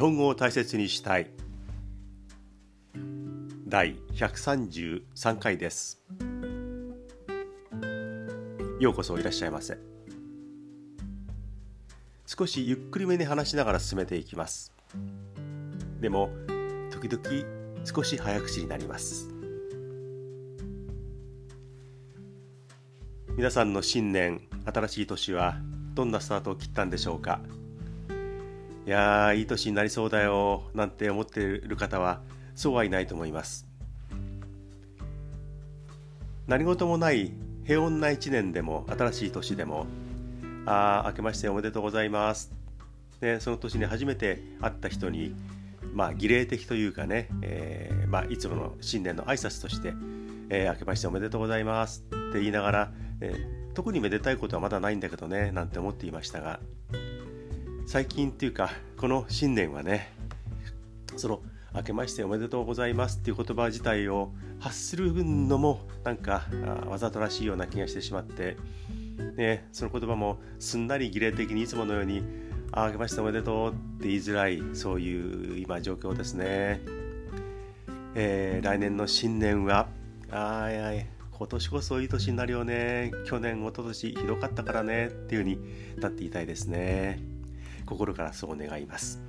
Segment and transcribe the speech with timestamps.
[0.00, 1.30] 本語を大切にしたい。
[3.66, 6.02] 第133回です。
[8.80, 9.76] ようこそいらっしゃいませ。
[12.24, 14.72] 少しゆっくりめに話しながら進めていきます。
[16.00, 16.30] でも
[16.90, 19.28] 時々少し早口になります。
[23.36, 25.58] 皆さんの新年新しい年は
[25.92, 27.42] どんなスタートを切ったんでしょうか？
[28.90, 32.22] いやーいい年になりそうだよなんて思っている方は
[32.56, 33.68] そうはいないと思います。
[36.48, 37.32] 何事もない
[37.64, 39.86] 平穏な一年でも新しい年でも
[40.66, 42.52] ああ明けましておめでとうございます。
[43.20, 45.36] ね、その年に初めて会った人に、
[45.94, 49.94] まあ、儀礼的というかね、えーまあ、いつもの新年の挨拶として
[50.50, 56.58] 「えー、明けましておめでとうございます」って言いながら、えー、特にめでたいことはまだないんだけどねなんて思っていましたが
[57.90, 60.12] 最近っていうかこの新年はね
[61.16, 61.42] その
[61.74, 66.46] 「明けましておめでとうございます」っていう言葉自体を発するのもなんか
[66.86, 68.56] わざとらしいような気がしてしまって、
[69.34, 72.22] ね、その言葉もすんなり儀礼的にいつものように
[72.70, 76.80] 「あけましておめでとう」って言いづらいそういう今状況ですね。
[78.14, 79.88] えー、来年の新年は
[80.30, 87.39] あーやい今年こそいい年になるよね去年一昨年ひどかったからねっていう風になっていたいですね。
[87.90, 89.20] 心からそう願います。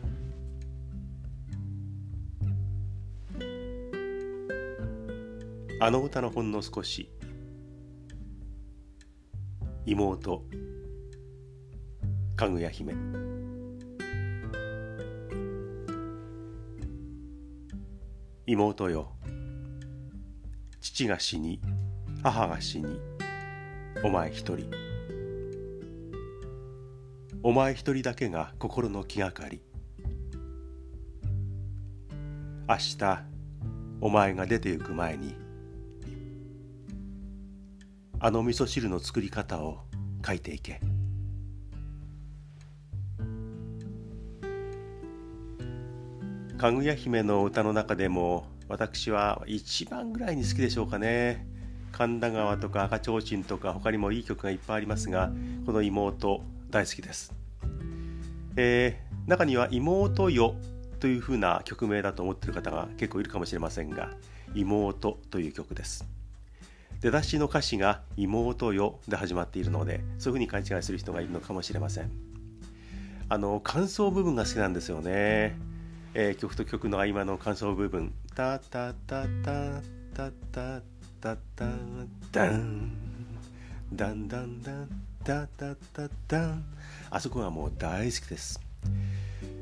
[5.80, 7.10] あの歌のほんの少し
[9.88, 10.46] 妹
[12.36, 12.94] かぐや姫。
[18.46, 19.14] 妹よ
[20.82, 21.60] 父が死に
[22.22, 23.00] 母が死に
[24.04, 24.91] お前一人。
[27.44, 29.62] お前一人だけが心の気がかり。
[32.70, 33.24] 明日
[34.00, 35.36] お前が出て行く前に
[38.20, 39.80] あの味噌汁の作り方を
[40.24, 40.80] 書いていけ。
[46.60, 51.48] かぐや姫の歌の中でも私は一番ぐらいに好きでしょうかね。
[51.92, 55.32] 神田川とか赤ちょうちんとか他にもいい曲がいっぱいありますが
[55.66, 57.34] この妹大好きです、
[58.56, 60.56] えー、中には妹よ
[61.02, 64.10] というふうな曲名だと思ってる方が結構いるかもしれませんが
[64.56, 66.06] 妹という曲です。
[67.02, 72.12] 出だしの歌詞が妹よで始まっているのでそういうふうに勘違いする人がいるのかもしれません。
[73.28, 75.58] あの感想部分が好きなんですよね、
[76.14, 78.14] えー、曲と曲の合間の感想部分。
[78.36, 79.82] タタタタ
[80.14, 80.82] タタ
[81.20, 81.66] タタ
[82.32, 82.92] ダン
[83.94, 86.56] ダンダンダンタタタタ
[87.10, 88.60] あそこがもう大好きです、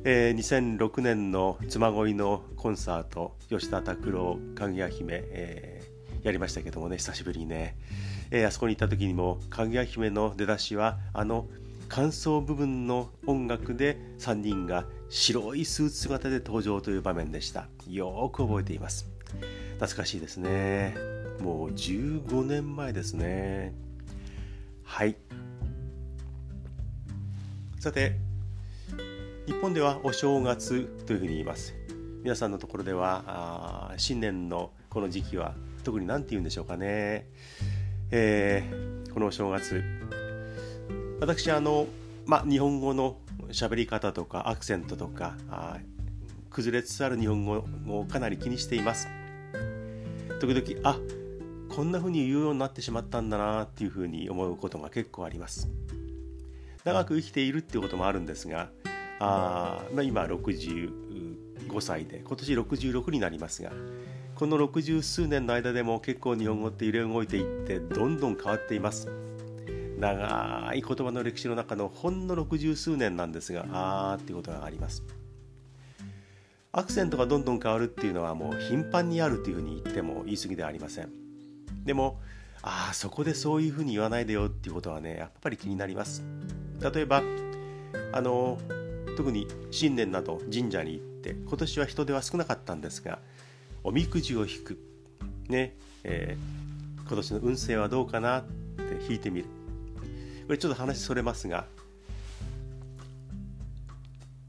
[0.04, 7.76] えー、2006年の妻恋のコンサート吉田拓郎かぐや姫、えー、やりましたけどもね久しぶりにね、
[8.32, 11.46] えー、あそこに行った時にもかぐや姫の出だしはあの
[11.90, 17.68] 感想部分の音楽で3人が白いスーツ姿で登場という場面でした。
[17.88, 19.10] よく覚えています。
[19.80, 20.96] 懐かしいですね。
[21.42, 23.74] もう15年前ですね。
[24.84, 25.16] はい。
[27.80, 28.18] さて
[29.46, 31.74] 日本ではお正月というふうに言います。
[32.24, 37.30] 皆さんのところでは新年のこの時期は特に何て言うんでしょうかね、
[38.12, 39.82] えー、このお正月。
[41.22, 41.88] 私あの、
[42.26, 43.16] ま、日本語の
[43.48, 45.38] 喋り方とかアクセントとか
[46.50, 49.08] 崩れつつある日本語をかなり気にしています。
[50.42, 51.00] 時々あ
[51.74, 55.70] こんな風に言うようになってしまったんだなっていう風に思うことが結構あります。
[56.84, 58.70] 長く生きているっていうこともあるんですが
[59.20, 60.92] あ、まあ、今65
[61.82, 63.72] 歳で今年66になりますが
[64.36, 69.10] この60数年の間でも結構日本語って揺れ動いていってどんどん変わっています。
[70.00, 75.04] 長い言葉の歴史の中のほんの60数年なんですがあーっていうことがあります。
[76.72, 81.10] アクセントがどんどん変わるっていうのはもう頻繁にあるというふうに言っても言い過ぎではありません。
[81.84, 82.22] でも
[82.62, 86.24] ああそこでそういうふうに言わないでよっていうことはねやっぱり気になります。
[86.82, 87.24] 例えば
[88.12, 88.58] あの
[89.18, 93.20] 特に新年など神社に行って今年は人手は少なかったんですが
[93.84, 94.80] おみくじを引く
[95.50, 99.46] ねえー、今年の運勢はどうかなって引いてみる。
[100.46, 101.66] これちょっと話それますが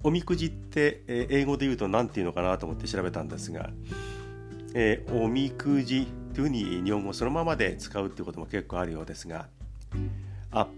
[0.02, 3.68] おみくじって、英語で言うと何て言うのかなと思って調べたんですが、
[4.74, 9.48] えー、おみくじというふうに日本語そのままで使うっていうことも結構あるようですが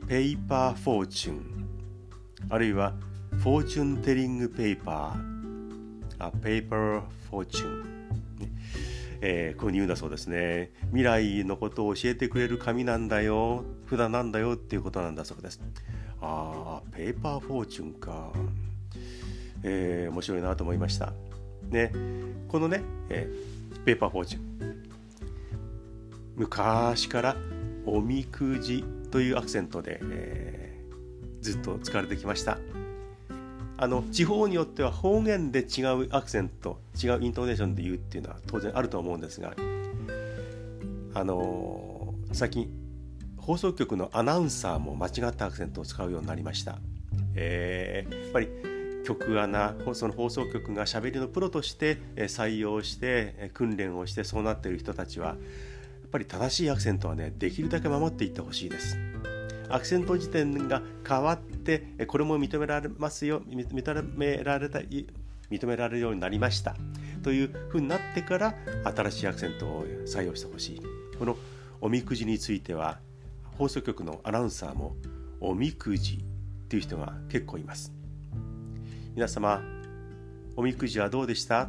[0.08, 1.40] A paper fortune
[2.48, 2.94] あるいは
[3.42, 5.12] Fortune telling paper
[6.18, 7.92] A Paper Fortune
[9.24, 10.72] えー、こういうふうに言うんだそうですね。
[10.86, 15.60] 未来のことを教えてくれる紙なんだよ札なんだよっていうことなんだそうです。
[16.20, 18.32] ああペーパーフォーチュンか。
[19.62, 21.12] えー、面白いなと思いました。
[21.70, 21.92] ね。
[22.48, 23.51] このね、えー、
[23.84, 24.52] ペーパーフォーチュン
[26.36, 27.36] 昔から
[27.84, 32.58] おみくじというアクセントで、えー、ずっと使われてきました
[33.76, 39.54] あの地方によっては方言で違うアクセント違うイントネーションで言うっていうのは当然あると思うんですが
[41.14, 42.70] あのー、最近
[43.36, 46.78] 放送局のアナウンサーも間違ったアクセントを使うようになりました。
[47.34, 48.48] えー、やっぱり
[49.04, 55.36] 局アナその放送局がしゃべりのプロとして採用して訓練をしてそうなっている人たちはやっ
[56.10, 58.98] ぱり正しいアクセントはねできるだけ守っていってほしいです。
[59.68, 63.82] アクセント辞典が変わってこれも認められますよ認め
[64.44, 66.76] られた認められるようになりました。
[67.22, 68.54] というふうになってから
[68.84, 70.82] 新しいアクセントを採用してほしい。
[71.18, 71.36] この
[71.80, 72.98] おみくじについては
[73.56, 74.96] 放送局のアナウンサーも
[75.40, 77.92] おみくじっていう人が結構います。
[79.14, 79.60] 皆様
[80.56, 81.68] おみくじはどうでした？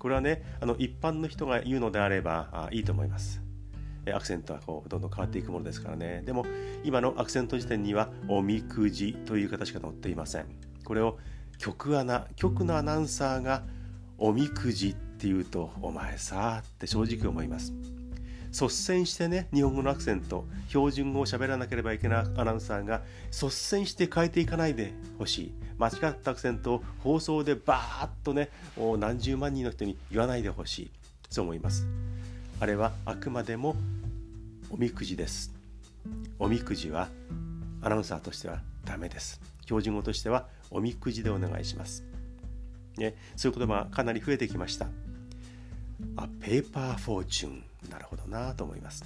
[0.00, 3.40] これはねあの一般の人が言うのであればあいいと思います。
[4.12, 6.22] アクセントはこうどんどん変わっていくものですからね。
[6.26, 6.44] でも
[6.82, 10.46] 今のアクセント辞典にはおみくじという形しか載っていません。
[10.84, 11.16] これを
[11.58, 13.62] 局アナ局のアナウンサーが
[14.18, 17.72] おみくじっていうとお前さって正直思います。
[18.52, 23.00] 率先してね日本語のアクセント標準語を喋らなければいけないアナウンサーが
[23.30, 25.52] 率先して変えていかないでほしい。
[25.78, 28.50] 間違ったアクセントを放送でバーッとね
[28.98, 30.90] 何十万人の人に言わないでほしい。
[31.30, 31.86] そう思います。
[32.60, 33.74] あれはあくまでも
[34.70, 35.52] おみくじです。
[36.38, 37.08] おみくじは
[37.80, 39.40] アナウンサーとしてはダメです。
[39.64, 42.04] 標準語としてはおみくじでお願いします。
[42.98, 44.86] ね、そういう言葉がかなり増えてきました。
[46.16, 47.64] あペーパーフォーチュン。
[47.90, 49.04] なるほどなと思います。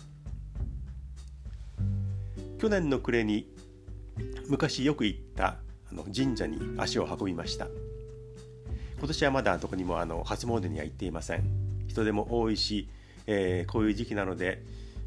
[2.59, 3.53] 去年の暮れに
[4.49, 5.59] 昔よく行った
[5.91, 7.69] あの神社に足を運びました。
[8.99, 11.45] 今年はまだどこにもあの初詣には行っていません。
[11.89, 12.89] 人手も多いし
[13.27, 14.63] えー、こういう時期なので、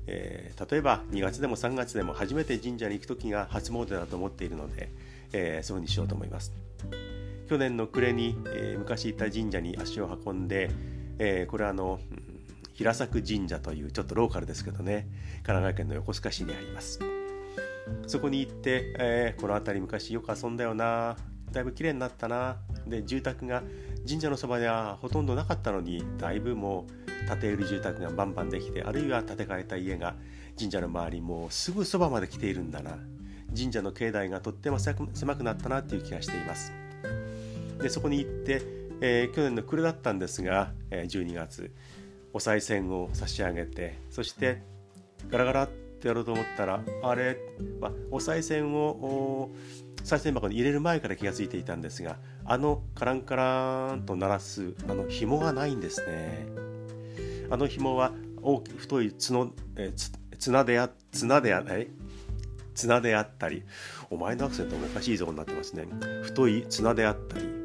[0.08, 4.90] えー、例えば2月でも3月でも初めて神社に行く時が初詣だと思っているので、
[5.32, 6.52] えー、そうにしようと思います。
[7.50, 10.70] 去年の暮れに、え昔行った神社に足を運んで、
[11.18, 12.29] えこれはあの、うん、
[12.80, 15.10] 平作神社というちょっとローカルですけどね
[15.40, 17.02] 神奈川県の横須賀市にあります。
[18.08, 21.18] そこに行って、えこの辺り昔よく遊んだよな
[21.52, 22.56] だいぶ綺麗になったな
[22.88, 23.64] で住宅が
[24.08, 26.86] 神社のそばにはほとんどなかったのにだいぶも
[27.26, 30.16] う建て売り住宅がバンバンできてあるいは建て替えた家が
[30.58, 32.98] 神社の周りもうすぐそばまで来ているんだな
[33.58, 36.72] 神社の境内がとっても狭くなったなっていう気がしています。
[37.82, 38.62] でそこに行って、
[39.02, 41.74] えー、去年の暮れだったんですが、えー、12月
[42.34, 44.62] お賽銭を差し上げてそして
[45.30, 47.38] ガラガラってやろうと思ったらあれ、
[47.80, 49.50] まあ、お賽銭を
[50.04, 56.48] 賽銭箱に入れる前から気が付いていたんですがあのカランカランと鳴らすあの紐がないんですね。
[57.52, 58.12] あの紐は
[58.42, 59.92] 大き太い角、え、
[60.38, 61.64] 綱であ綱であ
[62.76, 63.64] 綱であったり
[64.10, 65.88] お前のアクセントもおかしいぞになってますね。
[66.24, 67.59] 太い綱であったり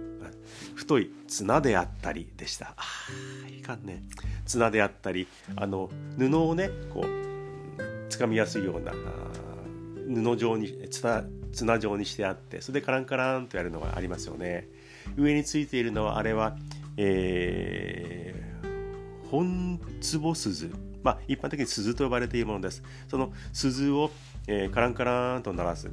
[0.75, 2.75] 太い綱であったりでした。
[2.77, 2.83] あ
[3.49, 4.03] いかんね。
[4.47, 5.27] 綱であったり
[5.57, 8.93] あの布をねこうつかみやすいような
[10.07, 14.69] 布状に綱綱状にしてあってそれでカランカランとやるのがありますよね。
[15.17, 16.57] 上についているのはあれは
[16.97, 19.81] えー本
[20.21, 20.71] 壺鈴。
[21.03, 22.83] まあ一般的に鈴と呼ばれているものです。
[23.09, 24.11] その鈴を、
[24.47, 25.91] えー、カランカランと鳴らす。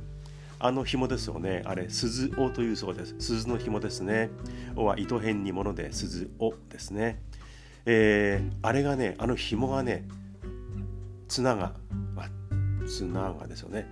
[0.63, 1.63] あの紐ですよね。
[1.65, 3.15] あれ鈴尾というそうです。
[3.17, 4.29] 鈴の紐ですね。
[4.75, 7.19] 尾は糸辺にもので鈴尾ですね。
[7.87, 10.07] えー、あれがねあの紐がね
[11.27, 11.73] 綱が
[12.87, 13.87] 綱がですよね。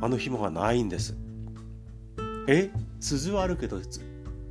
[0.00, 1.16] あの紐がないんです。
[2.46, 2.70] え？
[3.00, 3.80] 鈴はあるけど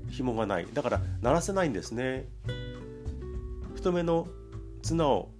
[0.09, 0.67] 紐がない。
[0.73, 2.25] だから鳴らせないんですね。
[3.75, 4.27] 太めの
[4.81, 5.31] 綱を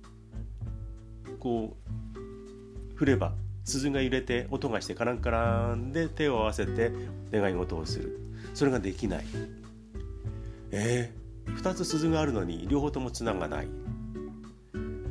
[1.40, 3.34] こう振れば
[3.66, 6.92] 鈴が揺れて音がしてカランカランで手を合わせて
[7.32, 8.20] 願い事をする。
[8.54, 9.26] それができない。
[10.72, 13.68] えー、2つ鈴があるのに両方とも綱がない。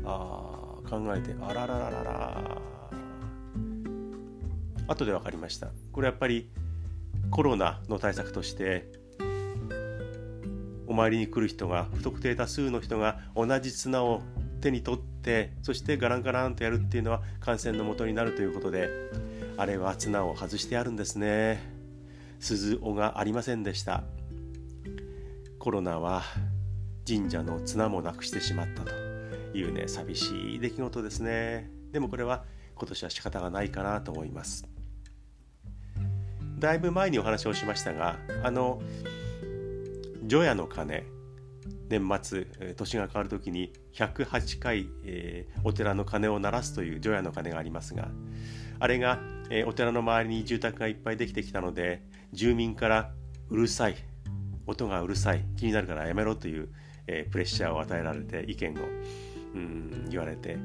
[0.04, 2.62] あ考えてあららららら。
[4.86, 5.70] 後で分かりました。
[5.92, 6.48] これやっぱり
[7.30, 8.86] コロナの対策として
[10.86, 14.22] お参りに来る人が不特定多数の人が同じ綱を
[14.64, 18.88] 手に取ってそしてガランガランとやるっていうのは感染のもとになるということで
[19.58, 21.62] あれは綱を外してあるんですね。
[22.40, 24.02] 鈴尾がありませんでした。
[25.58, 26.22] コロナは
[27.06, 28.90] 神社の綱もなくしてしまったと
[29.56, 31.70] いうね寂しい出来事ですね。
[31.92, 32.44] でもこれは
[32.74, 34.66] 今年は仕方がないかなと思います。
[36.58, 38.80] だいぶ前にお話をしましたがあの
[40.26, 41.04] 除夜の鐘
[41.98, 42.46] 年末
[42.76, 48.08] 年が変わる時に108回、えー、お寺の鐘を鳴らすという除夜の鐘がありますが
[48.80, 49.20] あれが、
[49.50, 53.12] えー、お寺の周りに住宅がいっぱいできてきたので住民から
[53.50, 53.96] うるさい
[54.66, 56.68] 音がうるさい気になるからやめろという、
[57.06, 58.76] えー、プレッシャーを与えられて意見を
[59.54, 60.58] うん言われて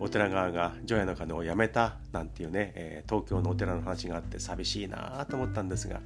[0.00, 6.00] お寺側が除夜の鐘をやめたなんていうね、えー、東京のお寺の話があって寂しいなと思ったんですが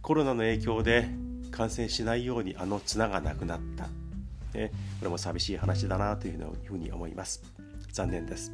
[0.00, 1.08] コロナの影響で
[1.52, 3.86] 感染しないようにあの綱がなくなった、
[4.58, 7.44] ね、これも寂しい話だなというふうに思います。
[7.92, 8.50] 残念です。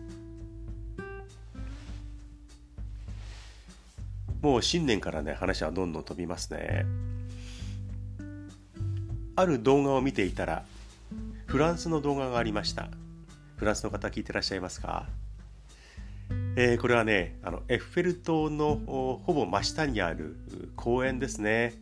[4.43, 6.85] もう新年からね話はどんどん飛びますね。
[9.37, 10.65] ある動画を見ていたら
[11.47, 12.89] フランスの動画がありました。
[13.57, 15.07] フランスの方聞いてらっしゃいますか？
[16.57, 18.77] えー、これはねあのエッフェル塔の
[19.25, 20.37] ほぼ真下にある
[20.77, 21.75] 公園ですね、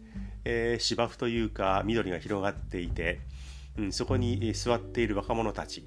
[0.48, 3.18] えー、芝生というか緑が広がっていて、
[3.76, 5.84] うん、そこに座っている若者たち。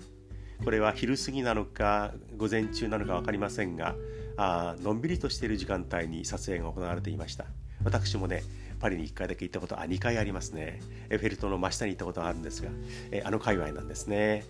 [0.66, 3.96] これは昼過ぎなのか午前中なのか分かりませんが
[4.36, 7.46] あのんびりとしている時間帯に撮影が行われていました。
[7.86, 8.44] 私もね
[8.82, 10.82] パリに1回だけ行ったことあ2回ありますね。
[11.10, 12.70] エッフェル塔の真下に行ったことがあるんですが、
[13.12, 14.44] えあの界隈なんですね。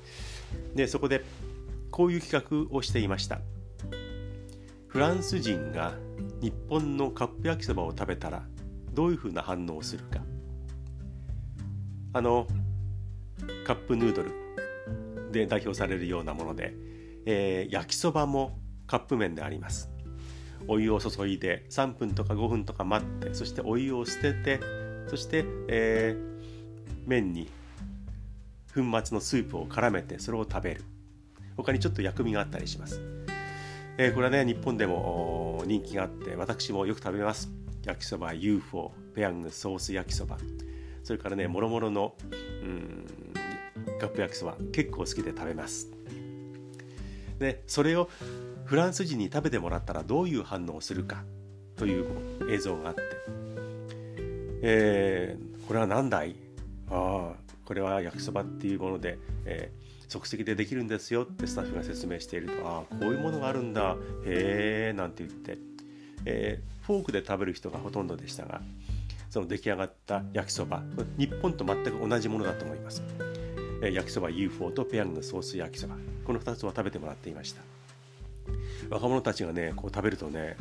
[0.73, 1.23] でそこで
[1.91, 3.41] こういう企画をしていました。
[4.87, 5.93] フランス人が
[6.41, 8.43] 日本のカップ焼きそばを食べたら
[8.99, 10.19] どういうふうな反応をするか。
[12.11, 12.47] あの
[13.65, 14.31] カップヌードル
[15.31, 16.73] で代表されるようなもので、
[17.25, 19.89] えー、焼きそばもカップ麺であります。
[20.67, 24.59] お湯を注いで3分とか5分とか待ってそしてお湯を捨てて
[25.07, 27.47] そして、えー、麺に
[28.75, 30.83] 粉末のスープを絡めてそれを食べる。
[31.55, 33.01] 他にちょっと薬味があったりします、
[33.97, 37.58] えー、これはね日本でも人気があって私もよく食べます。
[37.85, 40.37] 焼きそば UFO ペヤングソース焼きそば。
[41.03, 42.13] それからねもろもろの
[42.63, 43.05] うん
[43.99, 45.87] カップ焼きそば結構好きで食べます。
[47.39, 48.09] でそれを
[48.65, 51.23] フランス人に食べてもらったらどういう反応をするか
[51.77, 52.05] という
[52.51, 53.01] 映像があって、
[54.61, 56.35] えー、これは何だい？
[56.91, 62.67] ああこれは焼きそばっていうもので、えー、即席でできるんですよってスタッフが説明していると。
[62.67, 63.95] ああこういうものがあるんだ。
[64.25, 65.57] へえなんて言って、
[66.25, 68.61] えー、フォークで食べる人がほとんどでしたが
[69.29, 70.81] その出来上がった焼きそば
[71.19, 73.03] 日本と全く同じものだと思います、
[73.83, 77.61] え、焼きそば UFO とペヤングのソース焼きそばこの2つを食べてもらっていました。
[78.89, 80.57] 若者たちがねこう食べるとね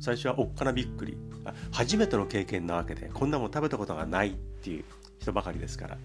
[0.00, 1.18] 最初はおっかなびっくり。
[1.70, 4.84] 初めての経験なわけでこんなもん食べたことがないっていう
[5.20, 5.98] 人ばかりですから。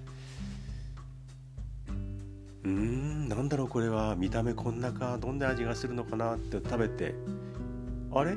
[2.63, 4.17] うーんなんだろうこれは。
[4.17, 7.15] 見た目こんなかどんな味がするのかなって食べて
[8.13, 8.35] あれ？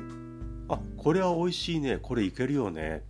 [0.75, 3.03] あこれは美味しいねこれいけるよね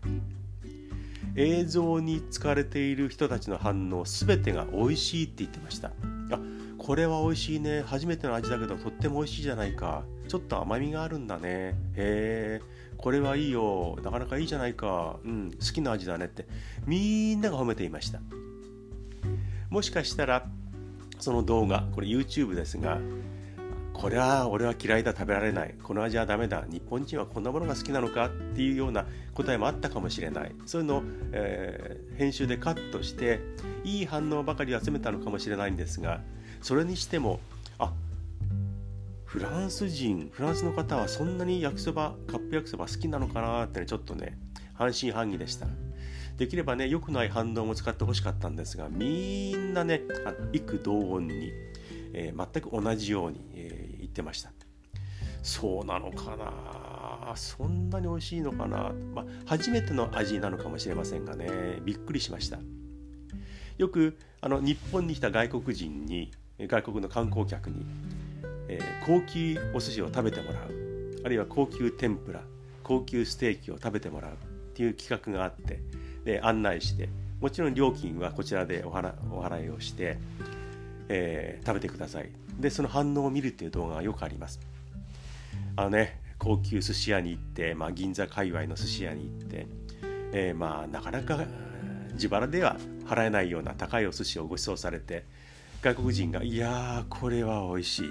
[1.36, 5.90] 映像に使われている人たちの反応全てが美味しいって言ってました
[6.32, 6.40] あ
[6.78, 12.62] これは美味しいね初めての味だけどとっても美味しいじゃないかちょっと甘みがあるんだねへえ
[12.98, 16.48] これはいいよなかなかいいじゃないかうん好きな味だねって
[16.86, 18.20] みんなが褒めていました。
[19.72, 20.46] もしかしたら
[21.18, 23.00] その動画これ YouTube ですが
[24.02, 25.76] これは俺は嫌いだ食べられない。
[25.84, 26.66] この味はダメだ。
[26.68, 29.06] 日本人はこんなものが好きなのかっていうような
[29.36, 30.56] 答えもあったかもしれない。
[30.66, 31.04] そういうのを、
[31.34, 33.40] えー、編集でカットして
[33.84, 36.22] いい反応ばかり集めたのかもしれないんですが
[36.62, 37.40] それにしても
[37.78, 37.94] あ
[39.26, 44.38] フランス人フランスの方はそんなに焼きそばカップ焼きそば好きなのかなって、ね、ちょっとね
[44.74, 45.68] 半信半疑でした。
[46.38, 50.02] できればね良くない反応も使ってほしかったんですがみんなね
[50.54, 51.52] 幾同音に、
[52.14, 54.52] えー、全く同じように、えー、言ってました。
[55.44, 57.36] そうなのかな。
[57.36, 61.48] そんなに美味しいのかな、まあ、初めての味なのかもしれませんがね。
[61.84, 62.60] びっくりしました。
[63.78, 67.86] よくあの日本に来た外国人に外国の観光客に、
[68.68, 71.22] えー、高級お寿司を食べてもらう。
[71.24, 72.42] あるいは高級天ぷら
[72.84, 74.32] 高級ステーキを食べてもらう。
[74.34, 74.36] っ
[74.74, 75.80] ていう企画があって。
[76.26, 77.10] で案内して。
[77.40, 80.20] もちろん料金はこちらでお払お払いをして、
[81.10, 82.30] えー、食べてください。
[82.62, 84.60] でその反応を見るっていう動画がよくあります。
[85.76, 89.68] あのね高級寿司屋に行って、まあ、銀座界隈の寿司屋に行って、
[90.32, 91.46] えー、まあなかなか
[92.14, 95.26] 自腹では払えないような高いお寿司をご馳走されて
[95.82, 98.10] 外国人が「いやこれは美味しい」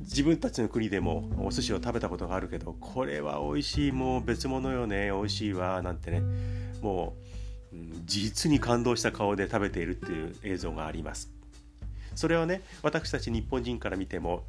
[0.00, 3.92] 自分たちの国でもお寿司を食べたことがあるけどこれは美味しい。
[3.92, 5.10] もう別物よね。
[5.10, 5.80] 美味しいわ。
[5.80, 6.22] なんてね。
[6.82, 7.14] も
[7.72, 11.31] う実に感動した顔で食べているっていう映像があります。
[12.14, 14.44] それはね私たち日本人から見ても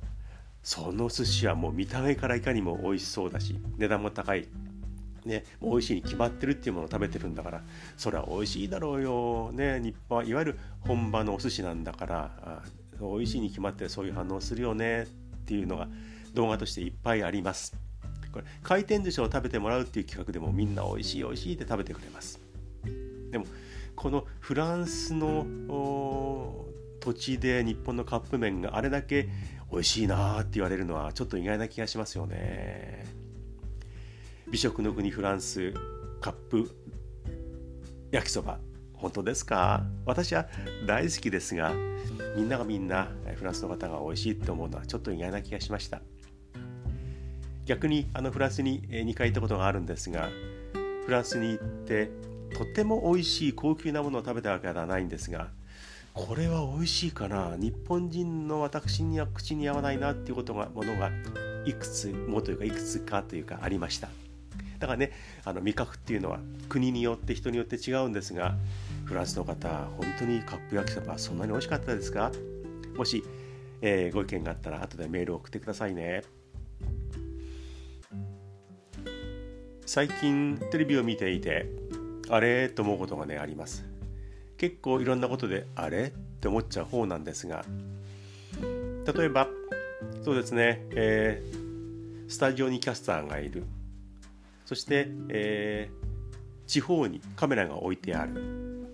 [0.64, 4.48] その寿司はもう見た目からいかにも美味しそうだし値段も高い
[5.26, 7.62] ね、もう美味しいに決まってるっていうものを食べてるんだから
[7.96, 12.62] それは美味しいだろうよ、ね、日本はいわゆる本場のお寿司なんだから
[13.00, 15.06] 美味しいに決まってそういう反応するよねっ
[15.46, 15.88] ていうのが
[16.34, 17.76] 動画としていっぱいあります。
[18.32, 22.40] これ回転寿司を食べてもらうっていう企画でもみんな美味しい美味しいって食べてくれます。
[23.32, 23.46] でも
[23.96, 25.46] このフランスの
[27.04, 29.28] 土地で日本のカップ麺があれだけ
[29.70, 33.06] 美味しいなって言われるのはちょっと意外な気がしますよね。
[34.50, 35.74] 美食の国フランス
[36.22, 36.72] カップ
[38.12, 38.60] 焼きそば。
[38.94, 39.84] 本当ですか？
[40.06, 40.48] 私は
[40.88, 41.74] 大好きですが
[42.38, 46.02] みんながみんなフランスの方が美味しいって思うのはちょっと意外な気がしました。
[47.66, 50.30] 逆にあのフランスに2回行ったことがあるんですが
[51.06, 52.12] フランスに行って
[52.58, 55.50] とても美味しい高級なものを食べたわけではないんですが
[56.14, 57.56] これは美味しいかな。
[57.58, 61.12] 日本人の私には口に合わないなっていうことがものが
[61.66, 64.10] いくつもというかいくつかというかありました。
[64.80, 65.12] だからね
[65.44, 66.40] あの味覚っていうのは
[66.70, 68.56] 国によって人によって違うんですが
[69.06, 72.32] フランスの方本当にカップ焼きそばそんなに美味しかったですか？
[72.96, 73.24] もし、
[73.82, 76.24] えー、ご意見があったら後でメールを送ってくださいね。
[79.86, 81.66] 最近テレビを見ていて
[82.30, 82.70] あれ？
[82.70, 83.86] と思うことがねあります。
[84.64, 86.06] 結構いろんなことであれ？
[86.06, 87.66] って思っちゃう方なんですが。
[89.14, 89.50] 例えば
[90.24, 93.66] そうですね、えー、スタジオにキャスターがいる。
[94.66, 98.88] そして、えー、地方にカメラが置いてある。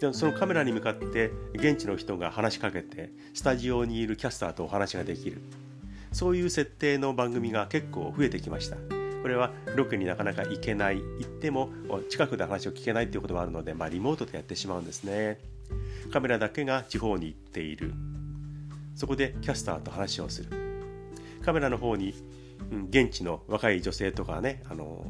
[0.00, 5.42] でそのカメラに向かって現地の人が話しかけてスタジオにいるキャスターとお話ができる。
[6.10, 8.78] そういう設定の番組が結構増えてきました。
[9.22, 11.70] これはロケになかなか行けない行っても
[12.10, 15.38] 近くで話を聞けないっていうこともあるので、まあ、リモートでやってしまうんですね。
[16.12, 17.94] カメラだけが地方に行っている。
[18.94, 20.50] そこでキャスターと話をする。
[21.42, 22.14] カメラの方に
[22.90, 25.04] 現地の若い女性とかねあの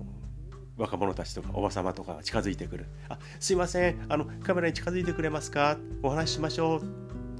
[0.76, 5.78] 若者たちとかおばさまとかが近づいてくる「あすいませんあのカメラに近づいてくれますか？
[6.02, 6.82] お話ししましょう」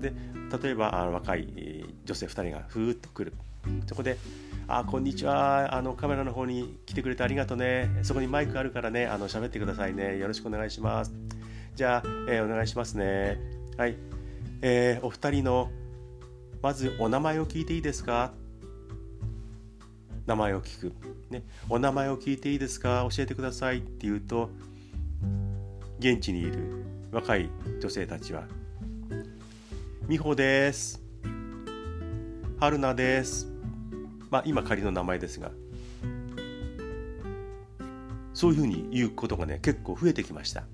[0.01, 0.13] で
[0.63, 3.37] 例えばあ若い女性2人がふーっと来る。
[3.87, 4.19] そこで
[4.75, 5.75] 「あこんにちは。
[5.75, 7.91] あのカメラの方に来てくれてありがとうね。
[8.03, 9.05] そこにマイクあるからね。
[9.05, 10.17] あの喋ってくださいね。
[10.17, 11.13] よろしくお願いします」
[11.77, 13.39] じゃあ、えー、お願いしますね。
[13.77, 13.99] はい、
[14.63, 15.71] えー、お二人の
[16.63, 18.33] まずお名前を聞いていいですか？
[20.25, 20.95] 名前を聞く、
[21.29, 23.07] ね、お名前を聞いていいですか？
[23.15, 24.49] 教えてくださいって言うと
[25.99, 28.45] 現地にいる若い女性たちは
[30.09, 31.03] 「美穂です」
[32.59, 33.49] 「春菜です」
[34.33, 35.51] まあ今仮の名前ですが
[38.33, 40.65] そういうふうに言うことがね結構増えてきました。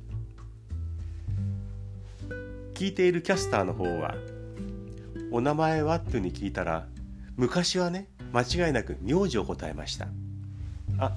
[2.75, 4.15] 聞いているキャスターの方は
[5.33, 6.87] 「お名前は?」っていうふうに聞いたら
[7.37, 10.07] 昔はね間違いなく名字を答えました。
[11.01, 11.13] あ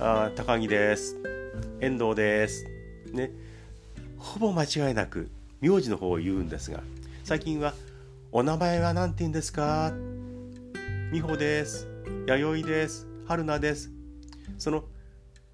[0.00, 1.14] あ高木です。
[1.80, 2.64] 遠藤です。
[3.12, 3.30] ね。
[4.18, 6.80] ほぼ間違いなく名字の方を言うんですが
[7.22, 7.74] 最近は
[8.32, 9.92] お名前は何て言うんですか？
[11.12, 11.86] 美穂です。
[12.26, 13.06] 弥生です。
[13.26, 13.92] 春菜です。
[14.58, 14.86] その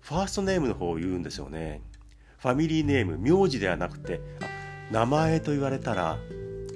[0.01, 1.83] ファーストネームの方を言うんですよね。
[2.39, 4.23] ファミリーネーム名字ではなくて
[4.91, 6.17] 名前と言われたら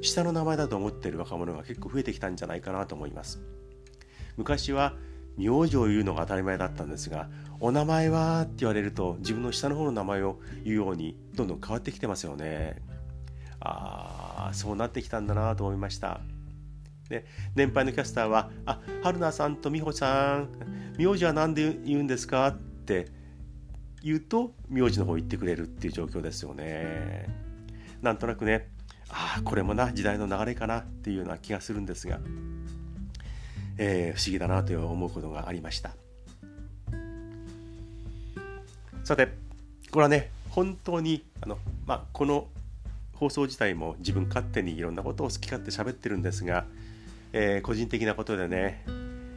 [0.03, 3.41] 下の名前だと思ってる若者が結構増えてきたんじゃないかなと思います。
[4.37, 4.95] 昔は
[5.39, 12.83] 名字を言うのが当たり前だったんですがお名前はって言われると自分の下の方の名前を言うようにどんどん変わってきてますよね。
[13.59, 16.21] ああそうなってきたんだなと思いました。
[17.09, 20.49] で年配のキャスターは「あ春菜さんと美穂さん
[20.99, 23.09] 名字は何で言うんですか?」って
[24.03, 27.27] 言うと名字の方言ってくれるっていう状況ですよね
[28.03, 28.69] なんとなくね
[29.09, 32.21] ああこれもな時代の流れかなっていうような気がするんですが
[33.79, 35.95] えー、不思議だなと思うことがありました
[39.05, 39.29] さて
[39.90, 42.49] これはね本当にあの、まあ、この
[43.16, 46.66] 放送自体も自分勝手にいろんなことを好き勝手喋ってるんですが、
[47.38, 48.83] えー、個人的なことでね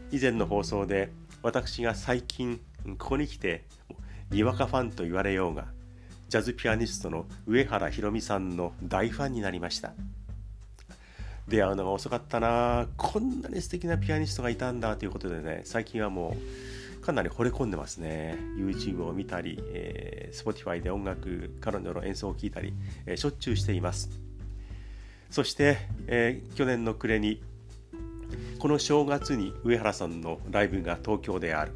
[0.09, 1.11] 以前の放送で
[1.43, 2.61] 私が最近
[2.97, 3.65] ここに来て
[4.31, 5.65] にわかファンと言われようが
[6.29, 9.91] ジャズピアニストの上原ひろみさんの大ファンになりました。
[11.49, 16.37] 出会うのが遅かったなこんなに素敵なピアニストがいたんだということでね最近はも
[16.99, 22.73] うかなり惚れ込んでますね YouTube を見たり、えー、Spotify で音楽彼女の演奏を聴いたり、
[23.07, 24.11] えー、しょっちゅうしています
[25.31, 27.41] そして、えー、去年の暮れに
[28.59, 31.73] この正月に上原さんのライブが東京である。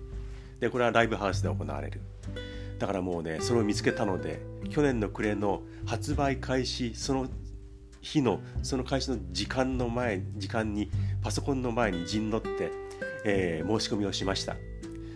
[0.60, 2.02] でこれはライブハウスで行われる。
[2.80, 7.30] だからもうねそれを見つけたので去年の暮れの発売開始その
[8.02, 10.90] 日のその開始の時間の前時間に
[11.22, 12.72] パソコンの前に陣取って、
[13.24, 14.56] えー、申し込みをしました。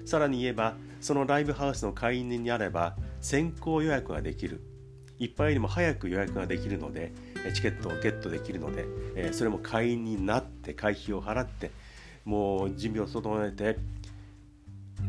[0.06, 4.62] さらに言えばそのライブハウスの会員にあれば先行予約ができる。
[5.20, 7.12] いっぱいよりも早く予約ができるので
[7.54, 11.72] チケットをゲットできるので、それも会員になって会費を払って
[12.26, 13.78] もう準備を整えて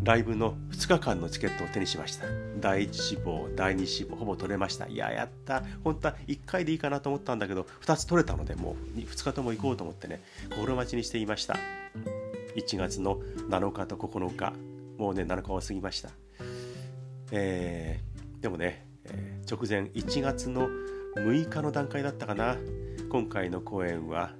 [0.02, 2.26] ライブの2日間のチケットを手にしました。
[2.60, 4.86] 第1志望第2志望ほぼ取れました。
[4.86, 5.62] いややった。
[5.82, 11.56] 本当は1回でいいかなと思ったんだけど2つ取れたのでもう2日とも行こうと思ってね心待ちにしていました。
[12.56, 14.52] 1月の7日と9日
[14.98, 16.10] もうね7日は過ぎました。
[17.30, 20.68] えー、でもね、えー、直前1月の
[21.16, 22.56] 6日の段階だったかな。
[23.08, 24.34] 今回の公演は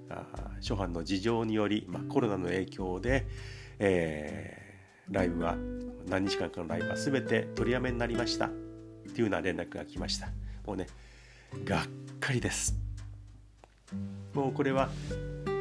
[0.57, 3.27] 初版の事情により、まあ、コロナの影響で、
[3.79, 5.57] えー、ライブは
[6.07, 8.47] 何日間かのライブは全て取りやめになりました。
[8.47, 10.29] っていうような連絡が来ました。
[10.67, 10.87] もうね
[11.65, 11.87] がっ
[12.21, 12.77] かりです。
[14.35, 14.91] もうこれは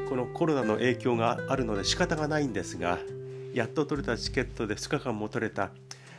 [0.10, 3.00] このコロナの影響があるので仕方がないんですが
[3.54, 5.72] やっと取れたチケットで2日間も取れた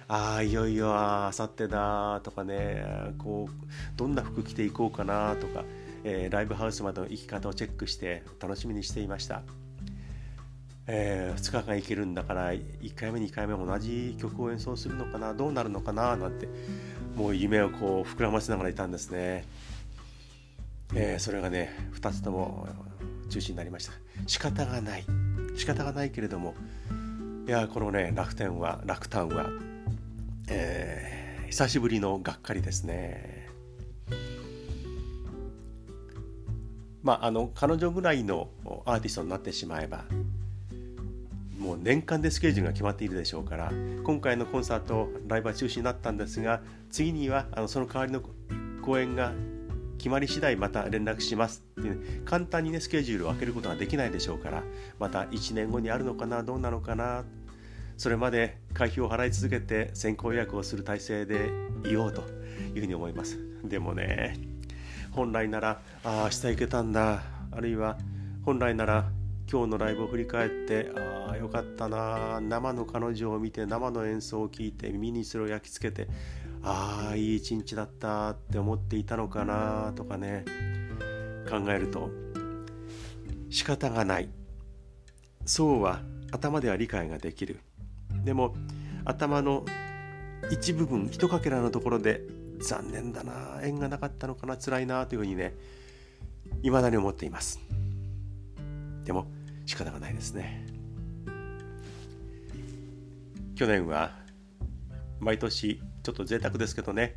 [0.08, 2.82] ああいよいよあさってだとかね
[3.18, 3.66] こう
[3.96, 5.64] どんな服着ていこうかなとか、
[6.02, 9.42] えー、ライブハウスまでの行き方をチェックして楽しみにしていました、
[10.86, 16.48] えー、2日間行けるんだから1回目2回目同じ曲を演奏するのかなどうなるのかななんて
[17.14, 19.44] もう夢をこう膨らませながらいたんですね、
[20.94, 22.66] えー、それがね2つとも
[23.28, 23.92] 中止になりました。
[24.26, 25.04] 仕方がない。
[25.54, 26.54] 仕方がないけれども
[27.46, 29.50] いやこのね楽天は楽天は
[30.48, 33.48] えー、久しぶりのがっかりですね。
[37.02, 38.50] まあ、あの彼女ぐらいの
[38.84, 40.04] アーティストになってしまえば
[41.58, 43.72] もう年間でスケジュールが決まっているでしょうから
[44.04, 48.20] 今回のコンサートライブは中止になったんですが次にはあのその代わりの
[48.82, 49.32] 公演が
[49.96, 54.62] 決まり次第また連絡しますって、ね、簡単にねスケジュールを開けることができないでしょうから
[54.98, 57.24] また1年後にあるのかなどうなのかな
[57.98, 61.50] それまで会費を払い続けて先行予約をする体制で
[61.84, 62.22] いようと
[62.74, 63.38] いうふうに思います。
[63.64, 64.38] でもね
[65.10, 67.22] 本来ならああ明日行けたんだ。
[67.50, 67.98] あるいは
[68.44, 69.10] 本来なら
[69.50, 72.40] 今日のライブを振り返ってああよかったな。
[72.40, 76.08] 生の彼女を見て生の演奏を聴いて耳にそれを焼き付けて
[76.62, 78.30] ああいい一日だった。
[78.30, 79.92] って思っていたのかな。
[79.96, 80.44] とかね
[81.50, 82.10] 考えると
[83.50, 84.28] 仕方がない。
[85.44, 87.58] そうは頭では理解ができる。
[88.28, 88.54] でも
[89.06, 89.64] 頭の
[90.50, 92.20] 一部分一かけらのところで
[92.60, 95.54] 残念だな縁がなかったのかな辛いなというふうにね
[96.62, 97.58] 未だに思っています。
[99.06, 99.28] でも
[99.64, 100.66] 仕方がないですね。
[103.56, 104.10] 去年は
[105.18, 107.16] 毎年ちょっと贅沢ですけどね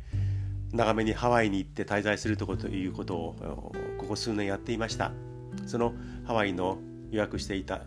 [0.72, 5.12] 長めにハワイに行って滞在するとということをここ数年やっていました。
[5.66, 5.92] その
[6.24, 6.78] ハワイの
[7.10, 7.82] 予約していた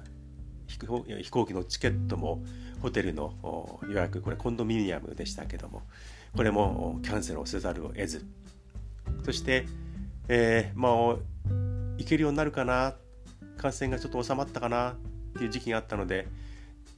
[0.67, 0.79] 飛
[1.31, 2.43] 行機のチケットも
[2.81, 5.83] ホテルの予約これコンドミニアムでしたけども
[6.35, 8.25] これもキャンセルをせざるを得ず。
[9.23, 9.65] そして、
[10.27, 10.91] えー、まあ
[11.97, 12.95] 行けるようになるかな？
[13.57, 14.95] 感染がちょっと収まったかなっ
[15.37, 16.27] ていう時期があったので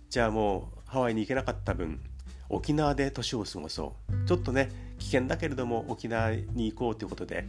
[0.10, 2.00] じゃあもうハワイに行けなかった分
[2.50, 4.28] 沖縄で年を過ごそう。
[4.28, 7.46] ちょっとね危険だけれども沖縄に行こうということで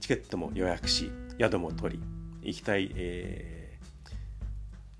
[0.00, 2.02] チケットも予約し宿も取り
[2.48, 3.61] 行きたい、えー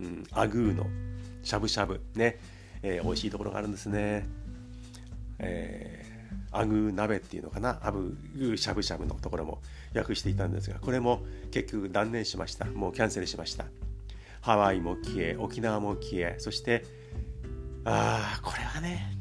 [0.02, 0.86] うん、アグーの
[1.42, 2.38] しゃぶしゃぶね
[2.82, 4.26] えー、美味しいところがあるんですね。
[5.38, 9.60] えー、アグー鍋っていうのかなアブグしゃぶしゃぶのところも
[9.92, 12.64] 予約していたんですがこれも結局断念しました。
[12.66, 13.66] もうキャンセルしました。
[14.40, 16.84] ハワイも消え沖縄も消えそして
[17.84, 19.16] ああこれはね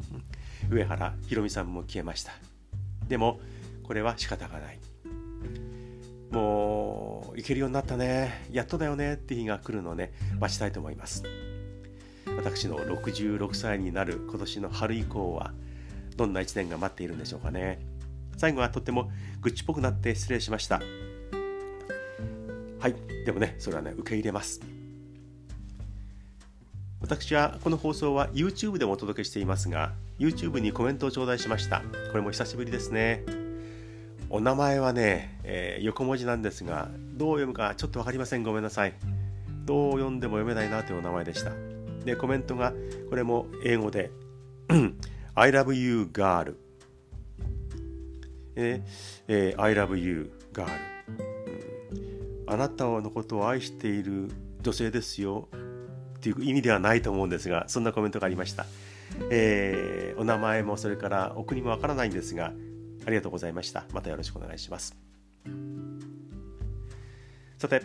[0.69, 2.33] 上原ひろみさんも消えました。
[3.07, 3.39] でも
[3.83, 4.79] これは仕方がない。
[6.31, 11.23] もう行けるようになったねやっとだよねって日が来るのをね待ちたいと思います。
[12.37, 15.53] 私の66歳になる今年の春以降は
[16.15, 17.79] どんな1年が待っているんでしょうかね。
[18.37, 20.81] 最後はとっても愚痴っぽくなって失礼しました。
[22.79, 24.61] はいでもねそれはね受け入れます。
[27.01, 31.81] 私はこの放送は YouTube でもお届けしていますが YouTube にコメントを頂戴しました。
[32.11, 33.40] これも久しぶりですね。
[34.31, 38.93] お名前はね、えー、横文字なんですがどう読むかちょっと分かりませんごめんなさい
[39.65, 41.51] どう読んでも読めないなというお名前でした
[42.05, 42.73] で、コメントが、
[43.09, 44.11] これも英語で、
[45.35, 46.55] I love you, girl.
[48.55, 48.83] え
[49.27, 50.65] えー、I love you, girl、
[52.47, 52.53] うん。
[52.53, 54.29] あなたのことを愛している
[54.61, 55.47] 女性ですよ。
[56.17, 58.65] っていう意味ではないと思うんですが、そんなコメントがありました。
[59.29, 62.53] えー、お名前もそれからお国もわからないんですが
[63.05, 63.85] ありがとうございました。
[63.93, 64.95] またよろしくお願いします。
[67.57, 67.83] さて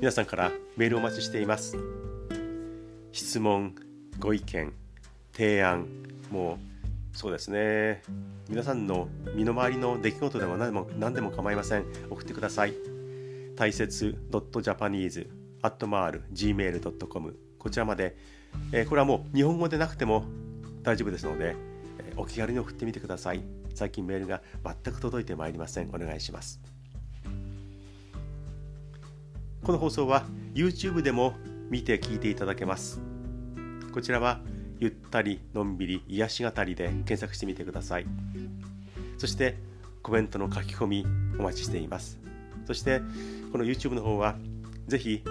[0.00, 1.76] 皆さんからメールをお待ちしています。
[3.12, 3.74] 質問
[4.18, 4.72] ご意見
[5.32, 5.86] 提案
[6.30, 6.58] も
[7.12, 8.02] うそうですね。
[8.48, 11.84] 皆さんの身の回りの出来事でも何でも何でも構いません。
[12.10, 12.74] 送ってください。
[13.56, 15.28] 大切 .japanese
[15.62, 18.16] アットマール gmail.com こちらまで、
[18.72, 20.24] えー、これはもう日本語でなくても
[20.82, 21.56] 大丈夫ですので、
[22.16, 23.42] お気軽に送ってみてください。
[23.74, 25.88] 最近メールが全く届いてまいりません。
[25.88, 26.60] お願いします。
[29.62, 30.24] この放送は
[30.54, 31.34] YouTube でも
[31.70, 33.00] 見て聞いていただけます。
[33.92, 34.40] こちらは
[34.78, 38.06] ゆったりのんびり癒し語りで検索してみてください。
[39.18, 39.56] そして
[40.02, 41.06] コメントの書き込み
[41.38, 42.18] お待ちしています。
[42.66, 43.00] そして
[43.52, 44.36] この YouTube の方は
[44.86, 45.22] ぜひ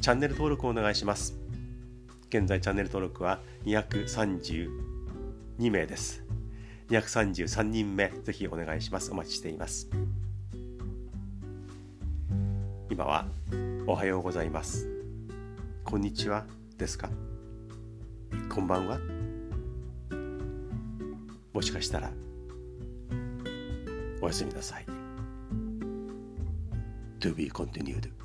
[0.00, 1.36] チャンネル登録をお願いします。
[2.28, 4.89] 現在チャンネル登録は232
[5.68, 6.24] 名です。
[6.88, 9.10] 233人目ぜひお願いします。
[9.10, 9.90] お待ちしています。
[12.88, 13.26] 今は
[13.86, 14.88] おはようございます。
[15.84, 16.46] こんにちは。
[16.78, 17.10] ですか？
[18.48, 18.98] こんばんは。
[21.52, 22.10] もしかしたら
[24.22, 24.86] おやすみなさい。
[27.20, 28.19] To be continued.